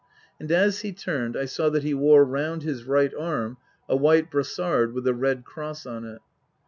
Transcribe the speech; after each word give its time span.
And 0.39 0.51
as 0.51 0.79
he 0.79 0.93
turned 0.93 1.37
I 1.37 1.45
saw 1.45 1.69
that 1.69 1.83
he 1.83 1.93
wore 1.93 2.25
round 2.25 2.63
his 2.63 2.85
right 2.85 3.13
arm 3.13 3.57
a 3.87 3.95
white 3.95 4.31
brassard 4.31 4.95
with 4.95 5.05
a 5.05 5.13
red 5.13 5.45
cross 5.45 5.85
on 5.85 6.05
it. 6.05 6.21